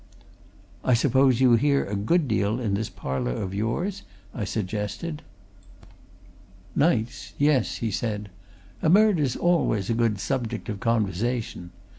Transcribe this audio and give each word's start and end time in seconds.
"I 0.83 0.95
suppose 0.95 1.41
you 1.41 1.53
hear 1.57 1.85
a 1.85 1.95
good 1.95 2.27
deal 2.27 2.59
in 2.59 2.73
this 2.73 2.89
parlour 2.89 3.33
of 3.33 3.53
yours?" 3.53 4.01
I 4.33 4.45
suggested. 4.45 5.21
"Nights 6.75 7.33
yes," 7.37 7.75
he 7.75 7.91
said. 7.91 8.31
"A 8.81 8.89
murder's 8.89 9.35
always 9.35 9.91
a 9.91 9.93
good 9.93 10.19
subject 10.19 10.69
of 10.69 10.79
conversation. 10.79 11.69